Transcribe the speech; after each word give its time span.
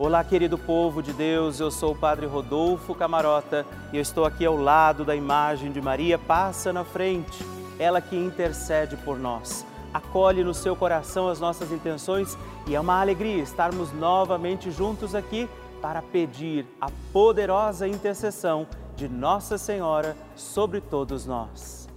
Olá, 0.00 0.22
querido 0.22 0.56
povo 0.56 1.02
de 1.02 1.12
Deus, 1.12 1.58
eu 1.58 1.72
sou 1.72 1.90
o 1.90 1.96
Padre 1.96 2.24
Rodolfo 2.24 2.94
Camarota 2.94 3.66
e 3.92 3.96
eu 3.96 4.00
estou 4.00 4.24
aqui 4.24 4.46
ao 4.46 4.56
lado 4.56 5.04
da 5.04 5.16
imagem 5.16 5.72
de 5.72 5.80
Maria. 5.80 6.16
Passa 6.16 6.72
na 6.72 6.84
frente, 6.84 7.44
ela 7.80 8.00
que 8.00 8.14
intercede 8.14 8.96
por 8.98 9.18
nós. 9.18 9.66
Acolhe 9.92 10.44
no 10.44 10.54
seu 10.54 10.76
coração 10.76 11.28
as 11.28 11.40
nossas 11.40 11.72
intenções 11.72 12.38
e 12.68 12.76
é 12.76 12.80
uma 12.80 13.00
alegria 13.00 13.42
estarmos 13.42 13.92
novamente 13.92 14.70
juntos 14.70 15.16
aqui 15.16 15.48
para 15.82 16.00
pedir 16.00 16.64
a 16.80 16.92
poderosa 17.12 17.88
intercessão 17.88 18.68
de 18.94 19.08
Nossa 19.08 19.58
Senhora 19.58 20.16
sobre 20.36 20.80
todos 20.80 21.26
nós. 21.26 21.88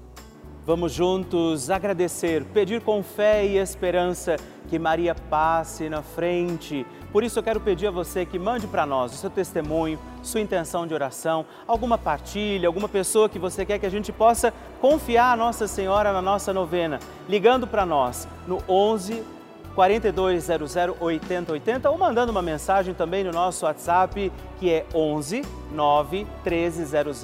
Vamos 0.65 0.91
juntos 0.91 1.69
agradecer, 1.69 2.45
pedir 2.45 2.81
com 2.81 3.03
fé 3.03 3.45
e 3.45 3.57
esperança 3.57 4.37
que 4.69 4.77
Maria 4.77 5.13
passe 5.13 5.89
na 5.89 6.01
frente 6.01 6.85
por 7.11 7.23
isso 7.23 7.37
eu 7.37 7.43
quero 7.43 7.59
pedir 7.59 7.87
a 7.87 7.91
você 7.91 8.25
que 8.25 8.39
mande 8.39 8.67
para 8.67 8.85
nós 8.85 9.13
o 9.13 9.17
seu 9.17 9.29
testemunho, 9.29 9.99
sua 10.23 10.39
intenção 10.39 10.87
de 10.87 10.93
oração, 10.93 11.45
alguma 11.67 11.97
partilha, 11.97 12.67
alguma 12.67 12.87
pessoa 12.87 13.27
que 13.27 13.39
você 13.39 13.65
quer 13.65 13.79
que 13.79 13.85
a 13.85 13.91
gente 13.91 14.11
possa 14.11 14.53
confiar 14.79 15.33
a 15.33 15.35
Nossa 15.35 15.67
Senhora 15.67 16.13
na 16.13 16.21
nossa 16.21 16.53
novena, 16.53 16.99
ligando 17.27 17.67
para 17.67 17.85
nós 17.85 18.27
no 18.47 18.63
11 18.67 19.40
4200 19.75 20.75
8080 20.99 21.89
ou 21.89 21.97
mandando 21.97 22.31
uma 22.31 22.41
mensagem 22.41 22.93
também 22.93 23.23
no 23.23 23.31
nosso 23.31 23.65
WhatsApp 23.65 24.31
que 24.59 24.69
é 24.69 24.85
11 24.93 25.43
9 25.71 26.27
1300 26.43 27.23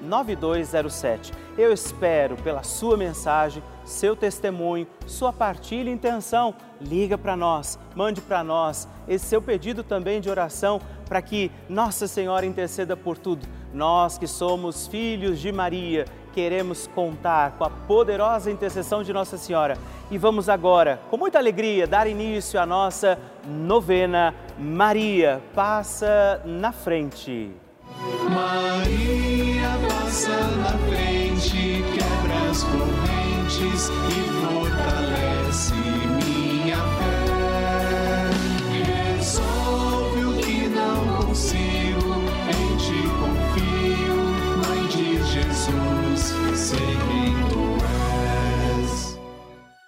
9207. 0.00 1.32
Eu 1.56 1.72
espero 1.72 2.36
pela 2.36 2.62
sua 2.62 2.96
mensagem, 2.96 3.62
seu 3.84 4.16
testemunho, 4.16 4.86
sua 5.06 5.32
partilha 5.32 5.90
e 5.90 5.92
intenção. 5.92 6.54
Liga 6.80 7.18
para 7.18 7.36
nós, 7.36 7.78
mande 7.94 8.20
para 8.20 8.42
nós 8.42 8.88
esse 9.06 9.26
seu 9.26 9.42
pedido 9.42 9.84
também 9.84 10.20
de 10.20 10.30
oração 10.30 10.80
para 11.06 11.20
que 11.20 11.52
Nossa 11.68 12.08
Senhora 12.08 12.46
interceda 12.46 12.96
por 12.96 13.18
tudo. 13.18 13.46
Nós 13.72 14.16
que 14.16 14.26
somos 14.26 14.86
filhos 14.86 15.38
de 15.38 15.52
Maria, 15.52 16.06
queremos 16.32 16.86
contar 16.86 17.52
com 17.52 17.64
a 17.64 17.70
poderosa 17.70 18.50
intercessão 18.50 19.02
de 19.02 19.12
Nossa 19.12 19.36
Senhora. 19.36 19.76
E 20.12 20.18
vamos 20.18 20.50
agora, 20.50 21.00
com 21.08 21.16
muita 21.16 21.38
alegria, 21.38 21.86
dar 21.86 22.06
início 22.06 22.60
à 22.60 22.66
nossa 22.66 23.18
novena 23.48 24.34
Maria 24.58 25.40
Passa 25.54 26.42
na 26.44 26.70
Frente. 26.70 27.50
Maria 28.28 29.70
passa 29.88 30.36
na 30.58 30.68
frente, 30.68 30.91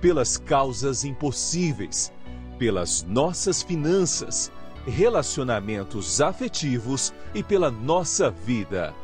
pelas 0.00 0.36
causas 0.36 1.04
impossíveis, 1.04 2.12
pelas 2.58 3.02
nossas 3.02 3.62
finanças, 3.62 4.50
relacionamentos 4.86 6.20
afetivos 6.20 7.12
e 7.34 7.42
pela 7.42 7.70
nossa 7.70 8.30
vida. 8.30 8.94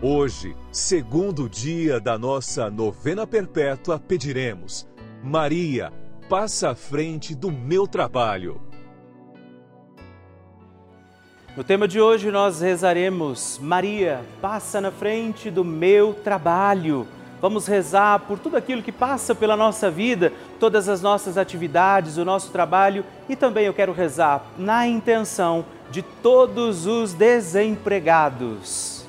Hoje, 0.00 0.56
segundo 0.70 1.48
dia 1.48 1.98
da 1.98 2.16
nossa 2.16 2.70
novena 2.70 3.26
perpétua, 3.26 3.98
pediremos: 3.98 4.86
Maria, 5.22 5.92
passa 6.28 6.70
à 6.70 6.74
frente 6.74 7.34
do 7.34 7.50
meu 7.50 7.86
trabalho. 7.86 8.60
No 11.56 11.64
tema 11.64 11.88
de 11.88 12.00
hoje 12.00 12.30
nós 12.30 12.60
rezaremos: 12.60 13.58
Maria, 13.60 14.24
passa 14.40 14.80
na 14.80 14.92
frente 14.92 15.50
do 15.50 15.64
meu 15.64 16.14
trabalho. 16.14 17.08
Vamos 17.40 17.66
rezar 17.66 18.20
por 18.20 18.38
tudo 18.38 18.56
aquilo 18.56 18.82
que 18.82 18.90
passa 18.90 19.34
pela 19.34 19.56
nossa 19.56 19.90
vida, 19.90 20.32
todas 20.58 20.88
as 20.88 21.00
nossas 21.00 21.38
atividades, 21.38 22.16
o 22.16 22.24
nosso 22.24 22.50
trabalho 22.50 23.04
e 23.28 23.36
também 23.36 23.66
eu 23.66 23.74
quero 23.74 23.92
rezar 23.92 24.44
na 24.58 24.86
intenção 24.86 25.64
de 25.90 26.02
todos 26.02 26.86
os 26.86 27.14
desempregados. 27.14 29.06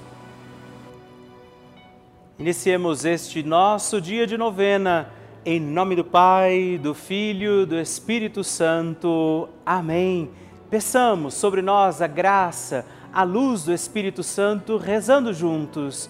Iniciemos 2.37 3.03
este 3.03 3.43
nosso 3.43 3.99
dia 3.99 4.25
de 4.25 4.37
novena 4.37 5.09
em 5.45 5.59
nome 5.59 5.95
do 5.95 6.03
Pai, 6.03 6.79
do 6.81 6.93
Filho, 6.93 7.65
do 7.65 7.77
Espírito 7.79 8.43
Santo. 8.43 9.49
Amém. 9.65 10.29
Peçamos 10.69 11.33
sobre 11.33 11.61
nós 11.61 12.01
a 12.01 12.07
graça, 12.07 12.85
a 13.11 13.23
luz 13.23 13.63
do 13.63 13.73
Espírito 13.73 14.21
Santo, 14.21 14.77
rezando 14.77 15.33
juntos. 15.33 16.09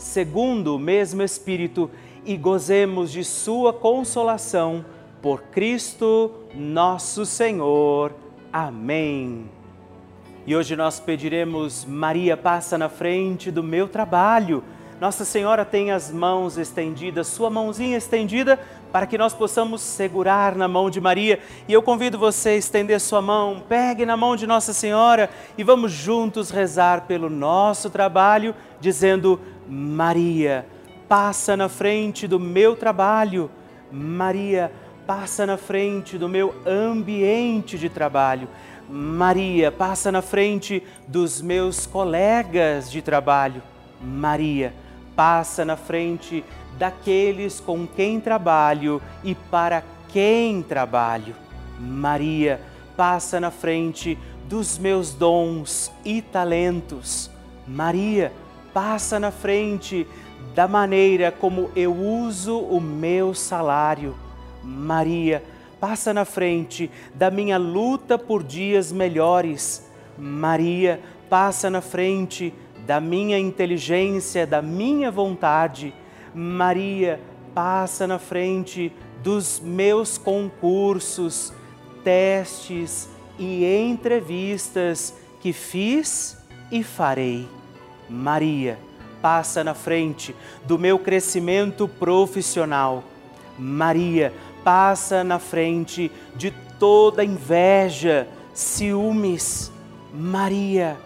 segundo 0.00 0.74
o 0.74 0.78
mesmo 0.78 1.22
Espírito 1.22 1.90
e 2.24 2.36
gozemos 2.36 3.12
de 3.12 3.22
Sua 3.22 3.72
consolação 3.72 4.84
por 5.20 5.42
Cristo 5.42 6.32
nosso 6.54 7.26
Senhor. 7.26 8.12
Amém. 8.50 9.44
E 10.46 10.56
hoje 10.56 10.74
nós 10.74 10.98
pediremos, 10.98 11.84
Maria, 11.84 12.34
passa 12.36 12.78
na 12.78 12.88
frente 12.88 13.50
do 13.50 13.62
meu 13.62 13.86
trabalho. 13.86 14.64
Nossa 14.98 15.24
Senhora 15.24 15.64
tem 15.64 15.90
as 15.92 16.10
mãos 16.10 16.58
estendidas, 16.58 17.26
sua 17.26 17.48
mãozinha 17.48 17.96
estendida, 17.96 18.58
para 18.92 19.06
que 19.06 19.16
nós 19.16 19.32
possamos 19.32 19.80
segurar 19.80 20.54
na 20.54 20.68
mão 20.68 20.90
de 20.90 21.00
Maria. 21.00 21.40
E 21.66 21.72
eu 21.72 21.82
convido 21.82 22.18
você 22.18 22.50
a 22.50 22.56
estender 22.56 23.00
sua 23.00 23.22
mão, 23.22 23.62
pegue 23.66 24.04
na 24.04 24.14
mão 24.16 24.36
de 24.36 24.46
Nossa 24.46 24.74
Senhora 24.74 25.30
e 25.56 25.64
vamos 25.64 25.92
juntos 25.92 26.50
rezar 26.50 27.02
pelo 27.02 27.30
nosso 27.30 27.88
trabalho, 27.88 28.54
dizendo: 28.78 29.40
Maria, 29.72 30.66
passa 31.08 31.56
na 31.56 31.68
frente 31.68 32.26
do 32.26 32.40
meu 32.40 32.74
trabalho. 32.74 33.48
Maria, 33.92 34.72
passa 35.06 35.46
na 35.46 35.56
frente 35.56 36.18
do 36.18 36.28
meu 36.28 36.52
ambiente 36.66 37.78
de 37.78 37.88
trabalho. 37.88 38.48
Maria, 38.88 39.70
passa 39.70 40.10
na 40.10 40.20
frente 40.22 40.82
dos 41.06 41.40
meus 41.40 41.86
colegas 41.86 42.90
de 42.90 43.00
trabalho. 43.00 43.62
Maria, 44.02 44.74
passa 45.14 45.64
na 45.64 45.76
frente 45.76 46.44
daqueles 46.76 47.60
com 47.60 47.86
quem 47.86 48.18
trabalho 48.18 49.00
e 49.22 49.36
para 49.36 49.84
quem 50.08 50.62
trabalho. 50.62 51.36
Maria, 51.78 52.60
passa 52.96 53.38
na 53.38 53.52
frente 53.52 54.18
dos 54.48 54.76
meus 54.78 55.14
dons 55.14 55.92
e 56.04 56.20
talentos. 56.20 57.30
Maria, 57.68 58.32
passa 58.72 59.18
na 59.18 59.30
frente 59.30 60.06
da 60.54 60.66
maneira 60.66 61.30
como 61.30 61.70
eu 61.76 61.94
uso 61.94 62.58
o 62.58 62.80
meu 62.80 63.34
salário. 63.34 64.14
Maria, 64.62 65.42
passa 65.80 66.12
na 66.12 66.24
frente 66.24 66.90
da 67.14 67.30
minha 67.30 67.56
luta 67.56 68.18
por 68.18 68.42
dias 68.42 68.92
melhores. 68.92 69.88
Maria, 70.18 71.00
passa 71.28 71.70
na 71.70 71.80
frente 71.80 72.52
da 72.86 73.00
minha 73.00 73.38
inteligência, 73.38 74.46
da 74.46 74.60
minha 74.60 75.10
vontade. 75.10 75.94
Maria, 76.34 77.20
passa 77.54 78.06
na 78.06 78.18
frente 78.18 78.92
dos 79.22 79.60
meus 79.60 80.18
concursos, 80.18 81.52
testes 82.02 83.08
e 83.38 83.64
entrevistas 83.64 85.14
que 85.40 85.52
fiz 85.52 86.36
e 86.70 86.82
farei. 86.82 87.59
Maria, 88.10 88.76
passa 89.22 89.62
na 89.62 89.72
frente 89.72 90.34
do 90.64 90.78
meu 90.78 90.98
crescimento 90.98 91.86
profissional. 91.86 93.04
Maria, 93.56 94.32
passa 94.64 95.22
na 95.22 95.38
frente 95.38 96.10
de 96.34 96.50
toda 96.78 97.24
inveja, 97.24 98.26
ciúmes. 98.52 99.70
Maria, 100.12 100.96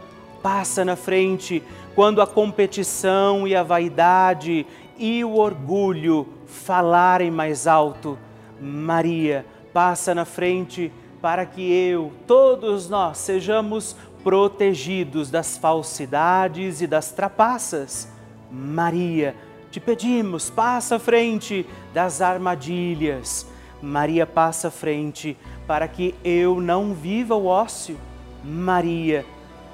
passa 0.42 0.84
na 0.84 0.96
frente 0.96 1.62
quando 1.94 2.22
a 2.22 2.26
competição 2.26 3.46
e 3.46 3.54
a 3.54 3.62
vaidade 3.62 4.66
e 4.96 5.22
o 5.24 5.36
orgulho 5.36 6.26
falarem 6.46 7.30
mais 7.30 7.66
alto. 7.66 8.18
Maria, 8.60 9.44
passa 9.72 10.14
na 10.14 10.24
frente 10.24 10.90
para 11.20 11.44
que 11.44 11.62
eu, 11.62 12.12
todos 12.26 12.88
nós, 12.88 13.18
sejamos 13.18 13.96
protegidos 14.24 15.30
das 15.30 15.58
falsidades 15.58 16.80
e 16.80 16.86
das 16.86 17.12
trapaças. 17.12 18.08
Maria, 18.50 19.36
te 19.70 19.78
pedimos, 19.78 20.48
passa 20.48 20.96
à 20.96 20.98
frente 20.98 21.66
das 21.92 22.22
armadilhas. 22.22 23.46
Maria, 23.82 24.26
passa 24.26 24.68
à 24.68 24.70
frente 24.70 25.36
para 25.66 25.86
que 25.86 26.14
eu 26.24 26.58
não 26.58 26.94
viva 26.94 27.34
o 27.34 27.44
ócio. 27.44 27.98
Maria, 28.42 29.26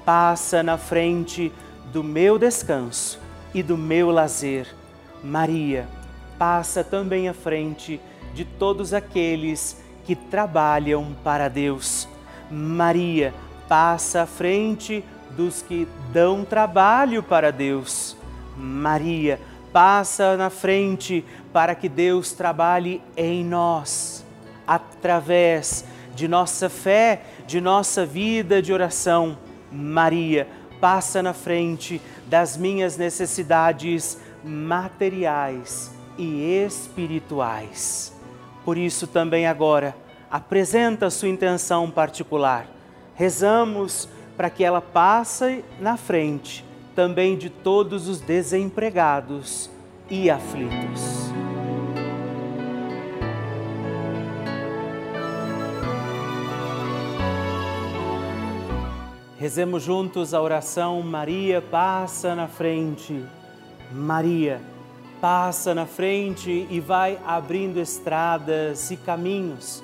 passa 0.03 0.61
na 0.61 0.77
frente 0.77 1.51
do 1.93 2.03
meu 2.03 2.37
descanso 2.37 3.19
e 3.53 3.63
do 3.63 3.77
meu 3.77 4.11
lazer. 4.11 4.67
Maria, 5.23 5.87
passa 6.37 6.83
também 6.83 7.29
à 7.29 7.33
frente 7.33 8.01
de 8.33 8.43
todos 8.43 8.93
aqueles 8.93 9.81
que 10.03 10.15
trabalham 10.15 11.15
para 11.23 11.47
Deus. 11.47 12.07
Maria, 12.49 13.33
passa 13.71 14.23
à 14.23 14.25
frente 14.25 15.01
dos 15.29 15.61
que 15.61 15.87
dão 16.11 16.43
trabalho 16.43 17.23
para 17.23 17.53
Deus. 17.53 18.17
Maria, 18.57 19.39
passa 19.71 20.35
na 20.35 20.49
frente 20.49 21.23
para 21.53 21.73
que 21.73 21.87
Deus 21.87 22.33
trabalhe 22.33 23.01
em 23.15 23.45
nós, 23.45 24.25
através 24.67 25.85
de 26.13 26.27
nossa 26.27 26.67
fé, 26.67 27.21
de 27.47 27.61
nossa 27.61 28.05
vida 28.05 28.61
de 28.61 28.73
oração. 28.73 29.37
Maria, 29.71 30.49
passa 30.81 31.23
na 31.23 31.31
frente 31.31 32.01
das 32.25 32.57
minhas 32.57 32.97
necessidades 32.97 34.19
materiais 34.43 35.89
e 36.17 36.61
espirituais. 36.65 38.13
Por 38.65 38.77
isso, 38.77 39.07
também 39.07 39.47
agora, 39.47 39.95
apresenta 40.29 41.09
sua 41.09 41.29
intenção 41.29 41.89
particular. 41.89 42.80
Rezamos 43.15 44.07
para 44.35 44.49
que 44.49 44.63
ela 44.63 44.81
passe 44.81 45.63
na 45.79 45.97
frente 45.97 46.65
também 46.95 47.37
de 47.37 47.49
todos 47.49 48.07
os 48.07 48.19
desempregados 48.19 49.69
e 50.09 50.29
aflitos. 50.29 51.31
Rezemos 59.37 59.81
juntos 59.81 60.35
a 60.35 60.41
oração 60.41 61.01
Maria 61.01 61.61
passa 61.61 62.35
na 62.35 62.47
frente. 62.47 63.25
Maria 63.91 64.61
passa 65.19 65.73
na 65.73 65.87
frente 65.87 66.67
e 66.69 66.79
vai 66.79 67.17
abrindo 67.25 67.79
estradas 67.79 68.91
e 68.91 68.97
caminhos, 68.97 69.83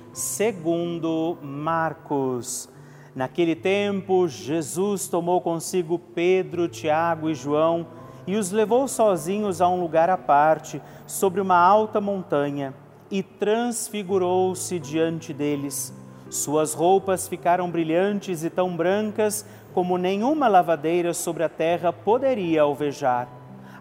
segundo 0.13 1.37
Marcos. 1.41 2.69
Naquele 3.15 3.55
tempo, 3.55 4.27
Jesus 4.27 5.07
tomou 5.07 5.41
consigo 5.41 5.99
Pedro, 5.99 6.67
Tiago 6.67 7.29
e 7.29 7.35
João 7.35 7.87
e 8.25 8.35
os 8.35 8.51
levou 8.51 8.87
sozinhos 8.87 9.61
a 9.61 9.67
um 9.67 9.79
lugar 9.79 10.09
à 10.09 10.17
parte, 10.17 10.81
sobre 11.07 11.41
uma 11.41 11.57
alta 11.57 11.99
montanha, 11.99 12.73
e 13.09 13.21
transfigurou-se 13.21 14.79
diante 14.79 15.33
deles. 15.33 15.93
Suas 16.29 16.73
roupas 16.73 17.27
ficaram 17.27 17.69
brilhantes 17.69 18.43
e 18.43 18.49
tão 18.49 18.75
brancas 18.75 19.45
como 19.73 19.97
nenhuma 19.97 20.47
lavadeira 20.47 21.13
sobre 21.13 21.43
a 21.43 21.49
terra 21.49 21.91
poderia 21.91 22.61
alvejar. 22.61 23.27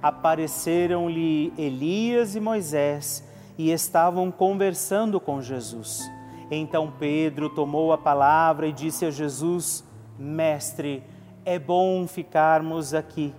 Apareceram-lhe 0.03 1.53
Elias 1.57 2.35
e 2.35 2.41
Moisés 2.41 3.25
e 3.57 3.71
estavam 3.71 4.31
conversando 4.31 5.21
com 5.21 5.41
Jesus. 5.41 6.11
Então 6.51 6.93
Pedro 6.99 7.49
tomou 7.49 7.93
a 7.93 7.99
palavra 7.99 8.67
e 8.67 8.73
disse 8.73 9.07
a 9.07 9.11
Jesus: 9.11 9.85
Mestre, 10.19 11.03
é 11.45 11.59
bom 11.59 12.07
ficarmos 12.07 12.93
aqui. 12.93 13.33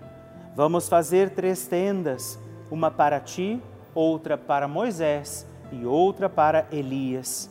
Vamos 0.56 0.88
fazer 0.88 1.32
três 1.32 1.68
tendas: 1.68 2.40
uma 2.70 2.90
para 2.90 3.20
ti, 3.20 3.62
outra 3.94 4.38
para 4.38 4.68
Moisés 4.68 5.46
e 5.72 5.86
outra 5.86 6.30
para 6.30 6.68
Elias. 6.72 7.50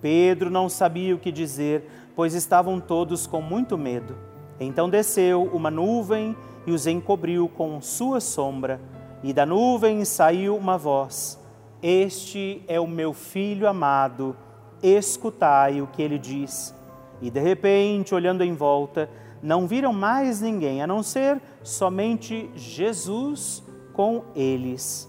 Pedro 0.00 0.48
não 0.48 0.68
sabia 0.68 1.14
o 1.14 1.18
que 1.18 1.30
dizer, 1.30 1.84
pois 2.16 2.34
estavam 2.34 2.80
todos 2.80 3.26
com 3.26 3.42
muito 3.42 3.76
medo. 3.76 4.16
Então 4.58 4.88
desceu 4.88 5.42
uma 5.42 5.70
nuvem 5.70 6.36
e 6.66 6.72
os 6.72 6.86
encobriu 6.86 7.48
com 7.48 7.80
sua 7.80 8.20
sombra, 8.20 8.80
e 9.22 9.32
da 9.32 9.44
nuvem 9.44 10.04
saiu 10.04 10.56
uma 10.56 10.78
voz: 10.78 11.38
Este 11.82 12.62
é 12.68 12.78
o 12.78 12.86
meu 12.86 13.12
filho 13.12 13.68
amado, 13.68 14.36
escutai 14.82 15.80
o 15.80 15.86
que 15.86 16.02
ele 16.02 16.18
diz. 16.18 16.74
E 17.20 17.30
de 17.30 17.40
repente, 17.40 18.14
olhando 18.14 18.42
em 18.42 18.54
volta, 18.54 19.10
não 19.42 19.66
viram 19.66 19.92
mais 19.92 20.40
ninguém 20.40 20.82
a 20.82 20.86
não 20.86 21.02
ser 21.02 21.40
somente 21.62 22.50
Jesus 22.54 23.62
com 23.92 24.24
eles. 24.34 25.08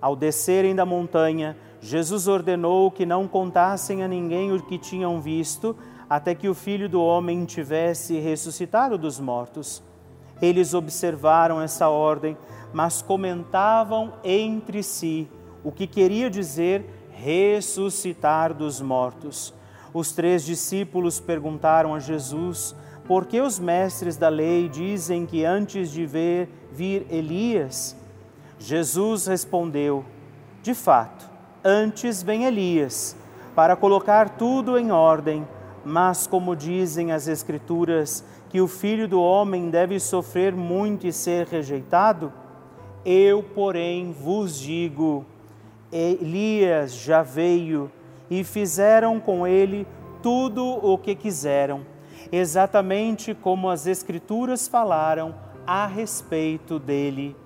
Ao 0.00 0.14
descerem 0.14 0.74
da 0.74 0.86
montanha, 0.86 1.56
Jesus 1.80 2.28
ordenou 2.28 2.90
que 2.90 3.06
não 3.06 3.28
contassem 3.28 4.02
a 4.02 4.08
ninguém 4.08 4.52
o 4.52 4.62
que 4.62 4.78
tinham 4.78 5.20
visto, 5.20 5.76
até 6.08 6.34
que 6.34 6.48
o 6.48 6.54
filho 6.54 6.88
do 6.88 7.02
homem 7.02 7.44
tivesse 7.44 8.18
ressuscitado 8.18 8.96
dos 8.96 9.20
mortos. 9.20 9.82
Eles 10.40 10.72
observaram 10.72 11.60
essa 11.60 11.88
ordem, 11.88 12.36
mas 12.72 13.02
comentavam 13.02 14.14
entre 14.24 14.82
si 14.82 15.28
o 15.64 15.72
que 15.72 15.86
queria 15.86 16.30
dizer 16.30 16.97
ressuscitar 17.20 18.54
dos 18.54 18.80
mortos. 18.80 19.52
Os 19.92 20.12
três 20.12 20.44
discípulos 20.44 21.18
perguntaram 21.18 21.94
a 21.94 21.98
Jesus 21.98 22.74
por 23.06 23.24
que 23.24 23.40
os 23.40 23.58
mestres 23.58 24.16
da 24.16 24.28
lei 24.28 24.68
dizem 24.68 25.24
que 25.24 25.42
antes 25.44 25.90
de 25.90 26.04
ver 26.04 26.48
vir 26.70 27.06
Elias? 27.10 27.96
Jesus 28.58 29.26
respondeu: 29.26 30.04
De 30.62 30.74
fato, 30.74 31.28
antes 31.64 32.22
vem 32.22 32.44
Elias 32.44 33.16
para 33.54 33.74
colocar 33.74 34.36
tudo 34.36 34.78
em 34.78 34.92
ordem, 34.92 35.48
mas 35.84 36.26
como 36.26 36.54
dizem 36.54 37.10
as 37.10 37.26
Escrituras, 37.26 38.22
que 38.50 38.60
o 38.60 38.68
filho 38.68 39.08
do 39.08 39.20
homem 39.20 39.70
deve 39.70 39.98
sofrer 39.98 40.54
muito 40.54 41.06
e 41.06 41.12
ser 41.12 41.46
rejeitado? 41.46 42.32
Eu, 43.04 43.42
porém, 43.42 44.12
vos 44.12 44.60
digo: 44.60 45.24
Elias 45.90 46.94
já 46.94 47.22
veio 47.22 47.90
e 48.30 48.44
fizeram 48.44 49.18
com 49.18 49.46
ele 49.46 49.86
tudo 50.22 50.64
o 50.64 50.98
que 50.98 51.14
quiseram, 51.14 51.86
exatamente 52.30 53.34
como 53.34 53.70
as 53.70 53.86
Escrituras 53.86 54.68
falaram 54.68 55.34
a 55.66 55.86
respeito 55.86 56.78
dele. 56.78 57.36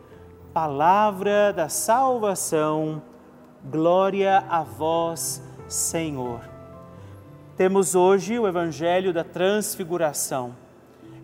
Palavra 0.52 1.52
da 1.52 1.68
salvação, 1.68 3.00
glória 3.64 4.44
a 4.48 4.62
vós, 4.62 5.42
Senhor. 5.68 6.40
Temos 7.56 7.94
hoje 7.94 8.38
o 8.38 8.48
Evangelho 8.48 9.12
da 9.12 9.22
Transfiguração. 9.22 10.54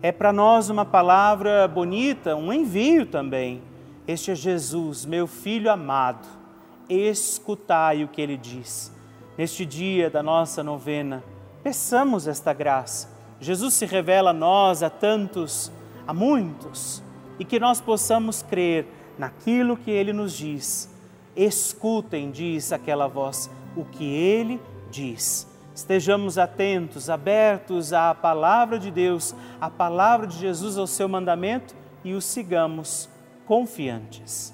É 0.01 0.11
para 0.11 0.31
nós 0.31 0.69
uma 0.69 0.85
palavra 0.85 1.67
bonita, 1.67 2.35
um 2.35 2.53
envio 2.53 3.05
também. 3.05 3.61
Este 4.07 4.31
é 4.31 4.35
Jesus, 4.35 5.05
meu 5.05 5.27
filho 5.27 5.69
amado. 5.69 6.38
Escutai 6.89 8.03
o 8.03 8.07
que 8.07 8.21
ele 8.21 8.35
diz 8.35 8.91
neste 9.39 9.65
dia 9.65 10.09
da 10.09 10.21
nossa 10.21 10.61
novena, 10.61 11.23
peçamos 11.63 12.27
esta 12.27 12.51
graça. 12.51 13.09
Jesus 13.39 13.73
se 13.73 13.85
revela 13.85 14.31
a 14.31 14.33
nós, 14.33 14.83
a 14.83 14.89
tantos, 14.89 15.71
a 16.05 16.13
muitos, 16.13 17.01
e 17.39 17.45
que 17.45 17.57
nós 17.57 17.79
possamos 17.79 18.41
crer 18.41 18.85
naquilo 19.17 19.77
que 19.77 19.91
ele 19.91 20.11
nos 20.11 20.33
diz. 20.33 20.93
Escutem, 21.37 22.31
diz 22.31 22.73
aquela 22.73 23.07
voz, 23.07 23.49
o 23.77 23.85
que 23.85 24.03
ele 24.03 24.61
diz. 24.91 25.47
Estejamos 25.73 26.37
atentos, 26.37 27.09
abertos 27.09 27.93
à 27.93 28.13
palavra 28.13 28.77
de 28.77 28.91
Deus, 28.91 29.33
à 29.61 29.69
palavra 29.69 30.27
de 30.27 30.37
Jesus, 30.37 30.77
ao 30.77 30.85
seu 30.85 31.07
mandamento 31.07 31.73
e 32.03 32.13
o 32.13 32.19
sigamos 32.19 33.09
confiantes. 33.45 34.53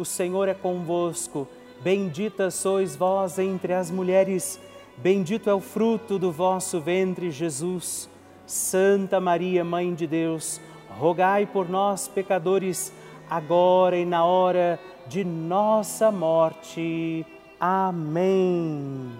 o 0.00 0.04
Senhor 0.04 0.48
é 0.48 0.54
convosco. 0.54 1.46
Bendita 1.82 2.50
sois 2.50 2.96
vós 2.96 3.38
entre 3.38 3.72
as 3.72 3.90
mulheres, 3.90 4.60
bendito 4.96 5.48
é 5.48 5.54
o 5.54 5.60
fruto 5.60 6.18
do 6.18 6.30
vosso 6.30 6.80
ventre, 6.80 7.30
Jesus. 7.30 8.08
Santa 8.46 9.20
Maria, 9.20 9.64
Mãe 9.64 9.94
de 9.94 10.06
Deus, 10.06 10.60
rogai 10.98 11.46
por 11.46 11.68
nós, 11.68 12.08
pecadores, 12.08 12.92
agora 13.28 13.96
e 13.96 14.04
na 14.04 14.24
hora 14.24 14.78
de 15.06 15.24
nossa 15.24 16.10
morte. 16.10 17.24
Amém. 17.58 19.10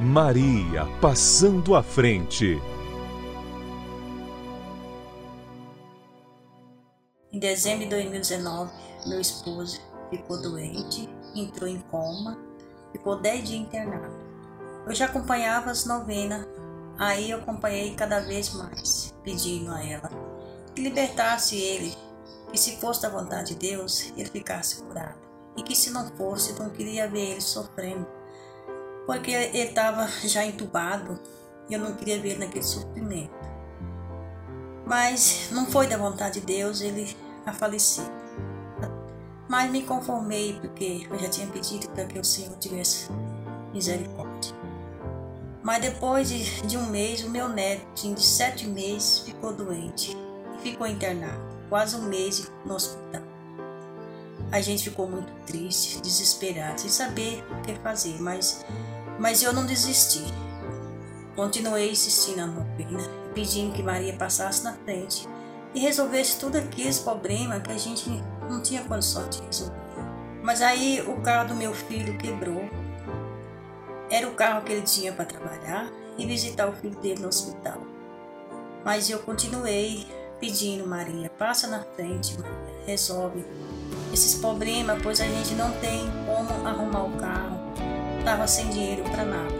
Maria 0.00 0.86
passando 1.00 1.76
à 1.76 1.82
frente. 1.82 2.60
Em 7.32 7.38
dezembro 7.38 7.84
de 7.84 7.90
2019, 7.90 8.70
meu 9.06 9.18
esposo 9.18 9.80
ficou 10.10 10.42
doente, 10.42 11.08
entrou 11.34 11.66
em 11.66 11.80
coma, 11.90 12.38
ficou 12.92 13.18
10 13.18 13.48
dias 13.48 13.60
internado. 13.60 14.12
Eu 14.86 14.94
já 14.94 15.06
acompanhava 15.06 15.70
as 15.70 15.86
novenas, 15.86 16.46
aí 16.98 17.30
eu 17.30 17.38
acompanhei 17.38 17.94
cada 17.94 18.20
vez 18.20 18.52
mais, 18.52 19.14
pedindo 19.24 19.70
a 19.70 19.82
ela 19.82 20.10
que 20.74 20.82
libertasse 20.82 21.56
ele, 21.56 21.96
que 22.50 22.58
se 22.58 22.76
fosse 22.76 23.00
da 23.00 23.08
vontade 23.08 23.54
de 23.54 23.70
Deus, 23.70 24.12
ele 24.14 24.28
ficasse 24.28 24.82
curado. 24.82 25.18
E 25.56 25.62
que 25.62 25.74
se 25.74 25.88
não 25.88 26.10
fosse, 26.10 26.52
não 26.60 26.68
queria 26.68 27.08
ver 27.08 27.30
ele 27.30 27.40
sofrendo, 27.40 28.06
porque 29.06 29.30
ele 29.30 29.58
estava 29.58 30.06
já 30.06 30.44
entubado 30.44 31.18
e 31.70 31.72
eu 31.72 31.80
não 31.80 31.94
queria 31.94 32.20
ver 32.20 32.32
ele 32.32 32.44
naquele 32.44 32.64
sofrimento. 32.64 33.41
Mas 34.86 35.48
não 35.50 35.66
foi 35.66 35.86
da 35.86 35.96
vontade 35.96 36.40
de 36.40 36.46
Deus 36.46 36.80
ele 36.80 37.16
a 37.46 37.52
falecer. 37.52 38.04
Mas 39.48 39.70
me 39.70 39.82
conformei 39.82 40.58
porque 40.60 41.06
eu 41.10 41.18
já 41.18 41.28
tinha 41.28 41.46
pedido 41.46 41.88
para 41.90 42.04
que 42.06 42.18
o 42.18 42.24
Senhor 42.24 42.56
tivesse 42.58 43.08
misericórdia. 43.72 44.54
Mas 45.62 45.80
depois 45.80 46.28
de, 46.28 46.62
de 46.62 46.76
um 46.76 46.86
mês, 46.86 47.22
o 47.22 47.30
meu 47.30 47.48
neto, 47.48 47.84
de 47.94 48.22
sete 48.22 48.66
meses, 48.66 49.20
ficou 49.20 49.52
doente 49.52 50.16
e 50.56 50.62
ficou 50.62 50.86
internado, 50.86 51.40
quase 51.68 51.94
um 51.96 52.02
mês 52.02 52.50
no 52.64 52.74
hospital. 52.74 53.22
A 54.50 54.60
gente 54.60 54.84
ficou 54.84 55.08
muito 55.08 55.32
triste, 55.46 56.00
desesperado, 56.02 56.80
sem 56.80 56.90
saber 56.90 57.44
o 57.50 57.62
que 57.62 57.74
fazer, 57.76 58.20
mas, 58.20 58.64
mas 59.18 59.42
eu 59.42 59.52
não 59.52 59.64
desisti. 59.64 60.22
Continuei 61.36 61.92
insistindo 61.92 62.38
na 62.38 62.46
novena, 62.46 63.21
pedindo 63.32 63.72
que 63.72 63.82
Maria 63.82 64.12
passasse 64.14 64.62
na 64.64 64.72
frente 64.72 65.28
e 65.74 65.80
resolvesse 65.80 66.38
tudo 66.38 66.56
aqueles 66.56 66.98
problemas 66.98 67.62
que 67.62 67.72
a 67.72 67.78
gente 67.78 68.08
não 68.48 68.62
tinha 68.62 68.82
condição 68.84 69.28
de 69.28 69.40
resolver. 69.42 69.76
Mas 70.42 70.60
aí 70.60 71.02
o 71.06 71.20
carro 71.20 71.48
do 71.48 71.54
meu 71.54 71.72
filho 71.72 72.18
quebrou. 72.18 72.68
Era 74.10 74.28
o 74.28 74.34
carro 74.34 74.62
que 74.62 74.72
ele 74.72 74.82
tinha 74.82 75.12
para 75.12 75.24
trabalhar 75.24 75.88
e 76.18 76.26
visitar 76.26 76.68
o 76.68 76.72
filho 76.72 76.96
dele 76.96 77.20
no 77.20 77.28
hospital. 77.28 77.80
Mas 78.84 79.08
eu 79.08 79.20
continuei 79.20 80.06
pedindo, 80.40 80.86
Maria, 80.86 81.30
passa 81.30 81.68
na 81.68 81.80
frente, 81.80 82.36
Maria, 82.38 82.84
resolve 82.84 83.44
esses 84.12 84.34
problemas, 84.34 85.00
pois 85.02 85.20
a 85.20 85.24
gente 85.24 85.54
não 85.54 85.70
tem 85.78 86.04
como 86.26 86.66
arrumar 86.66 87.04
o 87.04 87.16
carro. 87.16 87.58
Tava 88.24 88.46
sem 88.46 88.68
dinheiro 88.68 89.04
para 89.04 89.24
nada. 89.24 89.54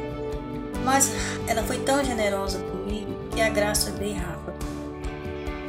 Mas 0.84 1.10
ela 1.46 1.62
foi 1.62 1.78
tão 1.78 2.04
generosa 2.04 2.58
comigo 2.58 3.01
que 3.34 3.40
a 3.40 3.48
graça 3.48 3.90
veio 3.92 4.16
rápido. 4.16 4.66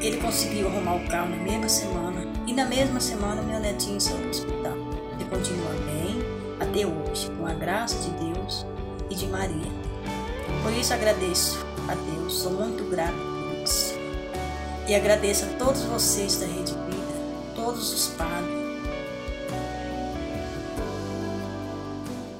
Ele 0.01 0.17
conseguiu 0.17 0.67
arrumar 0.67 0.95
o 0.95 1.07
carro 1.07 1.29
na 1.29 1.37
mesma 1.37 1.69
semana 1.69 2.25
e 2.45 2.53
na 2.53 2.65
mesma 2.65 2.99
semana 2.99 3.41
meu 3.41 3.59
netinho 3.59 3.99
saiu 4.01 4.17
do 4.17 4.29
hospital. 4.29 4.73
Ele 5.13 5.29
continua 5.29 5.71
bem 5.85 6.19
até 6.59 6.85
hoje, 6.85 7.31
com 7.37 7.47
a 7.47 7.53
graça 7.53 7.97
de 7.99 8.09
Deus 8.11 8.65
e 9.09 9.15
de 9.15 9.27
Maria. 9.27 9.71
Por 10.61 10.73
isso 10.73 10.93
agradeço 10.93 11.65
a 11.87 11.95
Deus, 11.95 12.33
sou 12.33 12.51
muito 12.51 12.89
grata 12.89 13.13
por 13.13 13.63
isso. 13.63 13.93
E 14.87 14.95
agradeço 14.95 15.45
a 15.45 15.49
todos 15.57 15.83
vocês 15.83 16.37
da 16.37 16.45
Rede 16.45 16.73
Vida, 16.73 17.55
todos 17.55 17.93
os 17.93 18.07
padres 18.09 18.52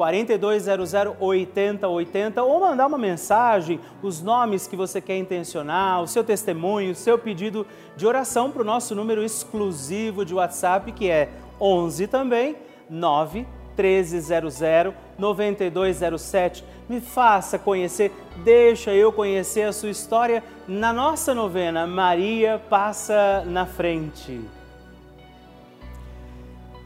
4200 0.00 0.94
8080 1.20 2.42
ou 2.42 2.60
mandar 2.60 2.86
uma 2.86 2.96
mensagem, 2.96 3.78
os 4.02 4.22
nomes 4.22 4.66
que 4.66 4.74
você 4.74 4.98
quer 4.98 5.18
intencionar, 5.18 6.00
o 6.00 6.08
seu 6.08 6.24
testemunho, 6.24 6.92
o 6.92 6.94
seu 6.94 7.18
pedido 7.18 7.66
de 7.98 8.06
oração 8.06 8.50
para 8.50 8.62
o 8.62 8.64
nosso 8.64 8.94
número 8.94 9.22
exclusivo 9.22 10.24
de 10.24 10.34
WhatsApp 10.34 10.90
que 10.92 11.10
é 11.10 11.28
11 11.60 12.06
também 12.06 12.56
9 12.88 13.46
1300 13.76 14.58
9207. 15.18 16.64
Me 16.88 16.98
faça 16.98 17.58
conhecer, 17.58 18.10
deixa 18.42 18.94
eu 18.94 19.12
conhecer 19.12 19.64
a 19.64 19.72
sua 19.72 19.90
história 19.90 20.42
na 20.66 20.94
nossa 20.94 21.34
novena 21.34 21.86
Maria 21.86 22.58
Passa 22.70 23.44
na 23.44 23.66
Frente. 23.66 24.40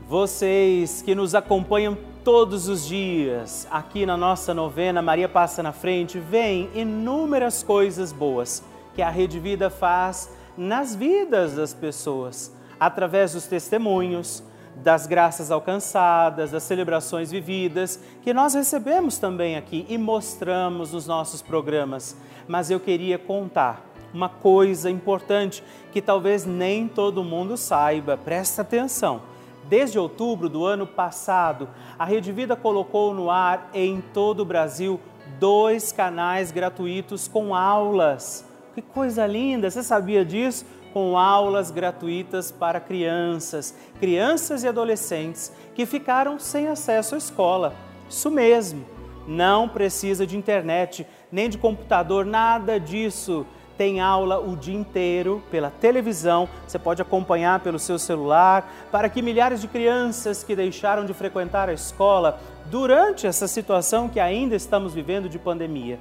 Vocês 0.09 1.01
que 1.01 1.15
nos 1.15 1.33
acompanham 1.37 1.97
todos 2.25 2.69
os 2.69 2.87
dias 2.87 3.69
aqui 3.71 4.07
na 4.07 4.17
nossa 4.17 4.55
novena 4.55 5.03
Maria 5.03 5.29
Passa 5.29 5.63
na 5.63 5.73
Frente, 5.73 6.19
veem 6.19 6.71
inúmeras 6.75 7.63
coisas 7.63 8.13
boas 8.13 8.65
que 8.95 9.03
a 9.03 9.11
Rede 9.11 9.39
Vida 9.39 9.69
faz 9.69 10.31
nas 10.57 10.97
vidas 10.97 11.55
das 11.55 11.75
pessoas, 11.75 12.51
através 12.81 13.35
dos 13.35 13.47
testemunhos, 13.47 14.43
das 14.77 15.07
graças 15.07 15.51
alcançadas, 15.51 16.51
das 16.51 16.63
celebrações 16.63 17.31
vividas, 17.31 18.01
que 18.23 18.33
nós 18.33 18.55
recebemos 18.55 19.19
também 19.19 19.57
aqui 19.57 19.85
e 19.87 19.99
mostramos 19.99 20.95
nos 20.95 21.07
nossos 21.07 21.43
programas. 21.43 22.17
Mas 22.49 22.71
eu 22.71 22.81
queria 22.81 23.19
contar 23.19 23.85
uma 24.15 24.31
coisa 24.31 24.91
importante 24.91 25.63
que 25.93 26.01
talvez 26.01 26.47
nem 26.47 26.89
todo 26.89 27.23
mundo 27.23 27.59
saiba, 27.59 28.17
presta 28.17 28.63
atenção. 28.63 29.34
Desde 29.69 29.99
outubro 29.99 30.49
do 30.49 30.65
ano 30.65 30.87
passado, 30.87 31.69
a 31.99 32.05
Rede 32.05 32.33
Vida 32.33 32.55
colocou 32.55 33.15
no 33.15 33.31
ar 33.31 33.71
em 33.73 34.01
todo 34.13 34.41
o 34.41 34.45
Brasil 34.45 35.01
dois 35.39 35.91
canais 35.91 36.53
gratuitos 36.53 37.27
com 37.27 37.55
aulas. 37.55 38.45
Que 38.75 38.83
coisa 38.83 39.27
linda! 39.27 39.71
Você 39.71 39.83
sabia 39.83 40.25
disso? 40.25 40.65
com 40.95 41.19
aulas 41.19 41.73
gratuitas 41.73 42.53
para 42.53 42.79
crianças, 42.79 43.75
crianças 43.99 44.63
e 44.63 44.69
adolescentes 44.69 45.53
que 45.75 45.85
ficaram 45.85 46.39
sem 46.39 46.69
acesso 46.69 47.17
à 47.17 47.19
escola. 47.19 47.75
Isso 48.09 48.31
mesmo, 48.31 48.87
não 49.27 49.69
precisa 49.69 50.25
de 50.25 50.37
internet, 50.37 51.05
nem 51.33 51.49
de 51.49 51.59
computador, 51.59 52.25
nada 52.25 52.79
disso. 52.79 53.45
Tem 53.77 54.01
aula 54.01 54.39
o 54.39 54.57
dia 54.57 54.77
inteiro 54.77 55.43
pela 55.51 55.69
televisão, 55.69 56.49
você 56.67 56.79
pode 56.79 57.03
acompanhar 57.03 57.59
pelo 57.61 57.79
seu 57.79 57.99
celular, 57.99 58.73
para 58.93 59.09
que 59.09 59.21
milhares 59.21 59.61
de 59.61 59.67
crianças 59.67 60.45
que 60.45 60.55
deixaram 60.55 61.05
de 61.05 61.13
frequentar 61.13 61.69
a 61.69 61.73
escola 61.73 62.39
durante 62.67 63.27
essa 63.27 63.49
situação 63.49 64.09
que 64.09 64.21
ainda 64.21 64.55
estamos 64.55 64.95
vivendo 64.95 65.29
de 65.29 65.39
pandemia. 65.39 65.99